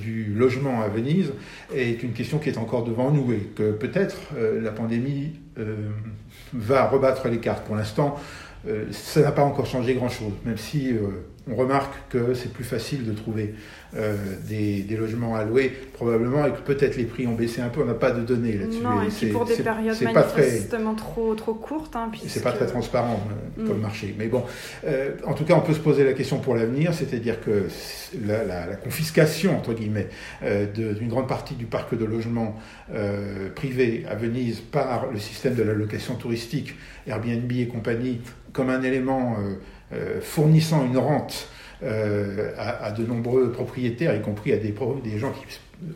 du 0.02 0.32
logement 0.34 0.82
à 0.82 0.88
Venise 0.88 1.32
est 1.74 2.02
une 2.02 2.12
question 2.12 2.38
qui 2.38 2.48
est 2.48 2.58
encore 2.58 2.84
devant 2.84 3.10
nous 3.10 3.32
et 3.32 3.50
que 3.54 3.72
peut-être 3.72 4.16
la 4.38 4.70
pandémie 4.70 5.34
va 6.52 6.88
rebattre 6.88 7.28
les 7.28 7.38
cartes. 7.38 7.64
Pour 7.66 7.76
l'instant, 7.76 8.18
euh, 8.68 8.86
ça 8.90 9.20
n'a 9.20 9.32
pas 9.32 9.44
encore 9.44 9.66
changé 9.66 9.94
grand-chose, 9.94 10.32
même 10.44 10.56
si 10.56 10.92
euh, 10.92 11.08
on 11.50 11.54
remarque 11.54 11.94
que 12.08 12.34
c'est 12.34 12.52
plus 12.52 12.64
facile 12.64 13.04
de 13.04 13.12
trouver 13.12 13.54
euh, 13.94 14.16
des, 14.48 14.84
logements 14.96 15.36
à 15.36 15.44
louer, 15.44 15.72
probablement, 15.92 16.44
et 16.46 16.50
que 16.50 16.60
peut-être 16.60 16.96
les 16.96 17.04
prix 17.04 17.26
ont 17.26 17.34
baissé 17.34 17.60
un 17.60 17.68
peu. 17.68 17.82
On 17.82 17.86
n'a 17.86 17.94
pas 17.94 18.10
de 18.10 18.22
données 18.22 18.54
là-dessus. 18.54 18.82
Non, 18.82 19.02
et 19.02 19.08
puis 19.08 19.28
pour 19.28 19.44
des 19.44 19.56
périodes 19.56 20.00
manifestement 20.02 20.94
très, 20.94 21.04
trop, 21.04 21.34
trop 21.34 21.54
courtes. 21.54 21.94
Hein, 21.94 22.10
C'est 22.26 22.42
pas 22.42 22.52
très 22.52 22.66
transparent 22.66 23.20
mm. 23.56 23.66
comme 23.66 23.80
marché. 23.80 24.14
Mais 24.18 24.26
bon, 24.26 24.44
en 25.24 25.34
tout 25.34 25.44
cas, 25.44 25.54
on 25.54 25.60
peut 25.60 25.74
se 25.74 25.80
poser 25.80 26.04
la 26.04 26.14
question 26.14 26.38
pour 26.38 26.54
l'avenir, 26.54 26.92
c'est-à-dire 26.94 27.40
que 27.40 27.66
la, 28.26 28.76
confiscation, 28.76 29.56
entre 29.56 29.72
guillemets, 29.72 30.08
d'une 30.74 31.08
grande 31.08 31.28
partie 31.28 31.54
du 31.54 31.66
parc 31.66 31.96
de 31.96 32.04
logements 32.04 32.56
privés 33.54 34.04
à 34.08 34.14
Venise 34.14 34.60
par 34.60 35.10
le 35.12 35.18
système 35.18 35.54
de 35.54 35.62
la 35.62 35.74
location 35.74 36.14
touristique, 36.14 36.74
Airbnb 37.06 37.50
et 37.52 37.68
compagnie, 37.68 38.20
comme 38.52 38.70
un 38.70 38.82
élément 38.82 39.36
euh, 39.38 39.42
euh, 39.42 39.54
fournissant 40.20 40.84
une 40.84 40.98
rente 40.98 41.48
euh, 41.82 42.52
à, 42.56 42.90
de 42.90 43.04
nombreux 43.04 43.52
propriétaires, 43.52 44.14
y 44.14 44.22
compris 44.22 44.52
à 44.52 44.56
des, 44.56 44.74
gens 45.18 45.30
qui 45.32 45.44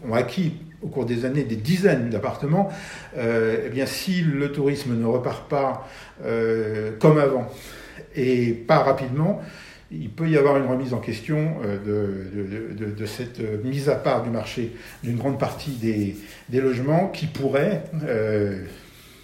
ont 0.07 0.15
acquis 0.15 0.53
au 0.83 0.89
cours 0.89 1.07
des 1.07 1.25
années 1.25 1.45
des 1.45 1.57
dizaines 1.57 2.11
d'appartements, 2.11 2.71
eh 3.17 3.69
bien 3.71 3.87
si 3.87 4.21
le 4.21 4.53
tourisme 4.53 4.95
ne 4.95 5.07
repart 5.07 5.49
pas 5.49 5.89
comme 6.99 7.19
avant 7.19 7.51
et 8.15 8.53
pas 8.53 8.81
rapidement, 8.81 9.41
il 9.91 10.11
peut 10.11 10.29
y 10.29 10.37
avoir 10.37 10.59
une 10.59 10.67
remise 10.67 10.93
en 10.93 11.01
question 11.01 11.57
de, 11.85 12.95
de, 12.95 13.07
cette 13.07 13.41
mise 13.65 13.89
à 13.89 13.97
part 13.97 14.23
du 14.23 14.31
marché 14.31 14.73
d'une 15.03 15.17
grande 15.17 15.39
partie 15.39 15.73
des, 15.73 16.17
des 16.51 16.61
logements 16.61 17.09
qui 17.09 17.27
pourraient 17.27 17.85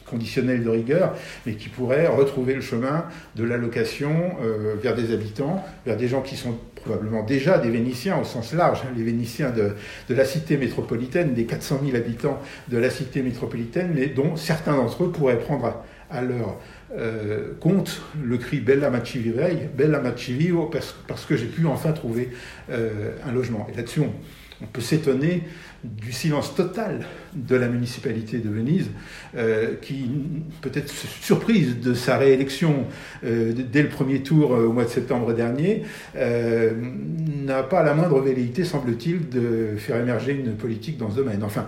conditionnel 0.09 0.63
de 0.65 0.71
rigueur, 0.71 1.15
mais 1.45 1.55
qui 1.55 1.69
pourrait 1.69 2.07
retrouver 2.07 2.55
le 2.55 2.61
chemin 2.61 3.05
de 3.35 3.45
l'allocation 3.45 4.37
euh, 4.43 4.75
vers 4.81 4.95
des 4.95 5.13
habitants, 5.13 5.65
vers 5.85 5.97
des 5.97 6.09
gens 6.09 6.23
qui 6.23 6.37
sont 6.37 6.57
probablement 6.75 7.25
déjà 7.25 7.59
des 7.59 7.71
Vénitiens 7.71 8.19
au 8.19 8.25
sens 8.25 8.53
large, 8.53 8.83
hein, 8.85 8.93
les 8.97 9.03
Vénitiens 9.03 9.51
de, 9.51 9.73
la 10.15 10.25
cité 10.25 10.57
métropolitaine, 10.57 11.35
des 11.35 11.45
400 11.45 11.81
000 11.85 11.97
habitants 11.97 12.41
de 12.69 12.79
la 12.79 12.91
cité 12.91 13.23
métropolitaine, 13.23 13.91
mais 13.95 14.07
dont 14.07 14.37
certains 14.37 14.77
d'entre 14.77 15.05
eux 15.05 15.11
pourraient 15.11 15.39
prendre 15.39 15.83
à, 16.11 16.23
leur 16.23 16.57
euh, 16.97 17.55
compte 17.61 18.01
le 18.23 18.39
cri 18.39 18.61
Bella 18.61 18.91
Maci 18.91 19.19
Vivei, 19.19 19.69
Bella 19.77 19.99
Maci 19.99 20.53
parce, 21.09 21.25
que 21.27 21.37
j'ai 21.37 21.47
pu 21.47 21.67
enfin 21.67 21.93
trouver 21.93 22.31
euh, 22.71 23.11
un 23.27 23.33
logement. 23.33 23.67
Et 23.73 23.77
là-dessus, 23.77 24.03
peut 24.73 24.81
s'étonner 24.81 25.43
du 25.85 26.13
silence 26.13 26.55
total 26.55 27.07
de 27.35 27.57
la 27.57 27.69
municipalité 27.69 28.39
de 28.39 28.49
Venise, 28.49 28.89
euh, 29.37 29.75
qui, 29.81 30.11
peut-être 30.63 30.93
surprise 31.21 31.81
de 31.81 31.95
sa 31.95 32.17
réélection 32.17 32.87
euh, 33.25 33.53
dès 33.53 33.83
le 33.83 33.89
premier 33.89 34.23
tour 34.23 34.55
euh, 34.55 34.67
au 34.67 34.73
mois 34.73 34.85
de 34.85 34.91
septembre 34.91 35.33
dernier, 35.33 35.83
n'a 36.15 37.63
pas 37.63 37.83
la 37.83 37.95
moindre 37.95 38.21
velléité, 38.21 38.65
semble-t-il, 38.65 39.29
de 39.29 39.77
faire 39.77 39.97
émerger 39.97 40.33
une 40.33 40.57
politique 40.57 40.99
dans 40.99 41.11
ce 41.11 41.17
domaine. 41.17 41.45
Enfin, 41.45 41.67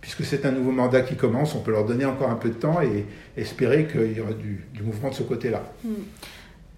puisque 0.00 0.24
c'est 0.24 0.44
un 0.44 0.50
nouveau 0.50 0.72
mandat 0.72 1.02
qui 1.02 1.14
commence, 1.14 1.54
on 1.54 1.60
peut 1.60 1.70
leur 1.70 1.84
donner 1.84 2.04
encore 2.04 2.30
un 2.30 2.36
peu 2.36 2.48
de 2.48 2.54
temps 2.54 2.80
et 2.82 3.06
espérer 3.40 3.86
qu'il 3.86 4.12
y 4.12 4.20
aura 4.20 4.32
du, 4.32 4.64
mouvement 4.82 5.10
de 5.10 5.14
ce 5.14 5.22
côté-là. 5.22 5.62
Hmm. 5.84 5.94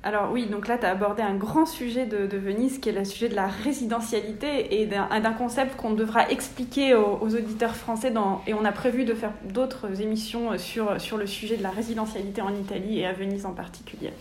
Alors 0.06 0.30
oui, 0.30 0.46
donc 0.46 0.68
là, 0.68 0.78
tu 0.78 0.86
as 0.86 0.90
abordé 0.90 1.20
un 1.20 1.34
grand 1.34 1.66
sujet 1.66 2.06
de, 2.06 2.36
Venise, 2.36 2.78
qui 2.78 2.90
est 2.90 2.92
le 2.92 3.04
sujet 3.04 3.28
de 3.28 3.34
la 3.34 3.48
résidentialité 3.48 4.80
et 4.80 4.86
d'un 4.86 5.32
concept 5.32 5.74
qu'on 5.74 5.94
devra 5.94 6.30
expliquer 6.30 6.94
aux, 6.94 7.24
auditeurs 7.24 7.74
français, 7.74 8.12
et 8.46 8.54
on 8.54 8.64
a 8.64 8.70
prévu 8.70 9.04
de 9.04 9.14
faire 9.14 9.32
d'autres 9.42 10.00
émissions 10.00 10.56
sur, 10.58 11.00
sur 11.00 11.16
le 11.16 11.26
sujet 11.26 11.56
de 11.56 11.64
la 11.64 11.70
résidentialité 11.70 12.40
en 12.40 12.54
Italie 12.54 13.00
et 13.00 13.06
à 13.06 13.12
Venise 13.14 13.46
en 13.46 13.52
particulier. 13.52 14.12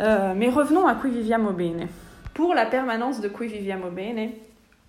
Euh, 0.00 0.34
mais 0.36 0.48
revenons 0.48 0.84
à 0.88 0.96
Qui 0.96 1.10
Viviamo 1.10 1.52
Bene. 1.52 1.86
Pour 2.34 2.52
la 2.52 2.66
permanence 2.66 3.20
de 3.20 3.28
Qui 3.28 3.46
Viviamo 3.46 3.90
Bene, 3.90 4.30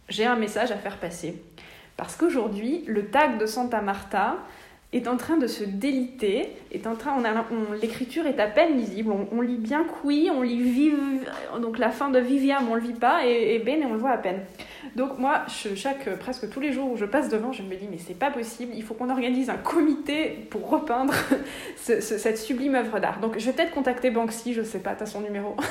j'ai 0.09 0.25
un 0.25 0.37
message 0.37 0.71
à 0.71 0.77
faire 0.77 0.97
passer. 0.97 1.39
Parce 1.97 2.15
qu'aujourd'hui, 2.15 2.83
le 2.87 3.05
tag 3.09 3.37
de 3.37 3.45
Santa 3.45 3.79
Marta, 3.81 4.37
est 4.93 5.07
en 5.07 5.17
train 5.17 5.37
de 5.37 5.47
se 5.47 5.63
déliter, 5.63 6.49
est 6.71 6.87
en 6.87 6.95
train, 6.95 7.13
on 7.17 7.73
l'écriture 7.73 8.25
est 8.27 8.39
à 8.39 8.47
peine 8.47 8.77
lisible, 8.77 9.11
on, 9.31 9.41
lit 9.41 9.57
bien 9.57 9.85
oui, 10.03 10.29
on 10.33 10.41
lit 10.41 10.61
vive, 10.61 10.99
donc 11.61 11.77
la 11.77 11.89
fin 11.89 12.09
de 12.09 12.19
Viviam 12.19 12.69
on 12.69 12.75
le 12.75 12.81
vit 12.81 12.93
pas 12.93 13.25
et, 13.25 13.55
et 13.55 13.59
Ben 13.59 13.83
on 13.85 13.93
le 13.93 13.99
voit 13.99 14.11
à 14.11 14.17
peine. 14.17 14.39
Donc 14.95 15.19
moi, 15.19 15.43
chaque, 15.47 16.17
presque 16.19 16.49
tous 16.49 16.59
les 16.59 16.73
jours 16.73 16.91
où 16.91 16.97
je 16.97 17.05
passe 17.05 17.29
devant, 17.29 17.51
je 17.51 17.63
me 17.63 17.75
dis 17.75 17.87
mais 17.89 17.97
c'est 17.97 18.17
pas 18.17 18.31
possible, 18.31 18.73
il 18.75 18.83
faut 18.83 18.93
qu'on 18.93 19.09
organise 19.09 19.49
un 19.49 19.57
comité 19.57 20.47
pour 20.49 20.69
repeindre 20.69 21.13
cette 21.75 22.37
sublime 22.37 22.75
œuvre 22.75 22.99
d'art. 22.99 23.19
Donc 23.19 23.37
je 23.37 23.45
vais 23.45 23.51
peut-être 23.51 23.73
contacter 23.73 24.11
Banksy, 24.11 24.53
je 24.53 24.63
sais 24.63 24.79
pas, 24.79 24.95
t'as 24.95 25.05
son 25.05 25.21
numéro. 25.21 25.55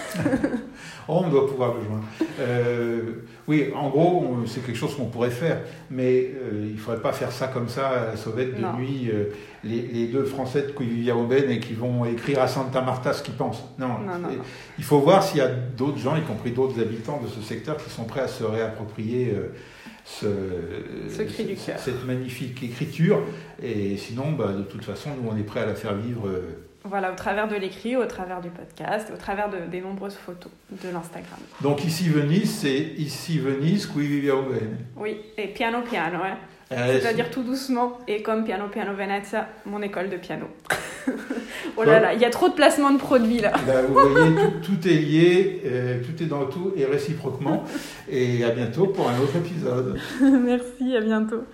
oh, 1.09 1.23
on 1.25 1.29
doit 1.29 1.47
pouvoir 1.47 1.75
le 1.75 1.85
joindre. 1.85 2.05
Euh, 2.41 3.25
oui, 3.47 3.71
en 3.75 3.89
gros, 3.89 4.39
c'est 4.47 4.65
quelque 4.65 4.77
chose 4.77 4.97
qu'on 4.97 5.07
pourrait 5.07 5.31
faire, 5.31 5.61
mais 5.91 6.31
euh, 6.35 6.69
il 6.71 6.79
faudrait 6.79 7.03
pas 7.03 7.13
faire 7.13 7.33
ça 7.33 7.49
comme 7.49 7.69
ça 7.69 7.89
à 7.89 8.07
la 8.07 8.17
sauvette 8.17 8.55
de 8.55 8.67
nuit. 8.79 9.11
Euh, 9.13 9.27
les, 9.65 10.07
deux 10.07 10.25
Français 10.25 10.63
de 10.63 10.73
Quivivia 10.73 11.17
Aubaine 11.17 11.51
et 11.51 11.61
qui 11.61 11.75
vont 11.75 12.05
écrire 12.05 12.41
à 12.41 12.49
Santa 12.49 12.81
Marta 12.83 13.13
ce 13.13 13.23
qu'ils 13.23 13.35
pensent. 13.35 13.65
Non, 13.79 13.97
il 14.79 14.85
faut 14.85 15.01
voir 15.01 15.23
s'il 15.23 15.39
y 15.39 15.43
a 15.43 15.49
d'autres 15.49 15.99
gens, 15.99 16.17
y 16.17 16.23
compris 16.23 16.51
d'autres 16.53 16.81
habitants 16.81 17.21
de 17.23 17.29
ce 17.29 17.41
secteur, 17.41 17.77
qui 17.77 17.91
sont 17.91 18.05
prêts 18.05 18.21
à 18.21 18.29
se 18.29 18.45
réapproprier 18.45 19.35
euh, 19.35 19.55
ce, 20.05 20.27
cette 21.79 22.07
magnifique 22.07 22.63
écriture. 22.63 23.23
Et 23.63 23.97
sinon, 23.97 24.33
bah, 24.33 24.53
de 24.53 24.63
toute 24.63 24.85
façon, 24.85 25.11
nous, 25.21 25.31
on 25.31 25.37
est 25.37 25.43
prêts 25.43 25.61
à 25.61 25.67
la 25.67 25.75
faire 25.75 25.95
vivre. 25.95 26.29
Euh, 26.29 26.65
voilà, 26.87 27.13
au 27.13 27.17
travers 27.17 27.49
de 27.49 27.57
l'écrit, 27.57 27.97
au 27.97 28.05
travers 28.05 28.43
du 28.43 28.51
podcast, 28.51 29.11
au 29.13 29.17
travers 29.17 29.49
de, 29.49 29.71
des 29.71 29.81
nombreuses 29.81 30.17
photos 30.17 30.53
de 30.71 30.91
l'Instagram. 30.91 31.39
Donc 31.63 31.83
ici 31.83 32.11
Venise, 32.11 32.59
c'est 32.59 32.79
ici 32.99 33.39
Venise, 33.39 33.87
qui 33.87 34.01
vivia 34.01 34.35
bene. 34.35 34.77
Oui, 34.95 35.17
et 35.39 35.49
piano 35.49 35.81
piano, 35.81 36.19
ouais. 36.19 36.35
Euh, 36.75 36.99
C'est-à-dire 37.01 37.31
tout 37.31 37.43
doucement, 37.43 37.99
et 38.09 38.23
comme 38.23 38.45
Piano 38.45 38.69
Piano 38.69 38.95
Venezia, 38.95 39.49
mon 39.65 39.81
école 39.83 40.11
de 40.11 40.17
piano. 40.17 40.47
oh 41.77 41.85
là 41.85 42.01
là, 42.01 42.15
il 42.15 42.21
y 42.21 42.25
a 42.25 42.31
trop 42.31 42.49
de 42.49 42.55
placements 42.55 42.91
de 42.91 42.99
produits 42.99 43.41
là. 43.41 43.53
Bah, 43.67 43.83
vous 43.83 43.95
voyez, 43.95 44.35
tout, 44.63 44.89
est 44.89 44.95
lié, 44.95 45.63
euh, 45.67 46.01
tout 46.03 46.23
est 46.23 46.27
dans 46.27 46.47
tout 46.47 46.73
et 46.77 46.85
réciproquement. 46.85 47.65
Et 48.09 48.45
à 48.45 48.51
bientôt 48.51 48.87
pour 48.87 49.09
un 49.09 49.19
autre 49.21 49.37
épisode. 49.37 49.99
Merci, 50.21 50.97
à 50.97 51.01
bientôt. 51.01 51.45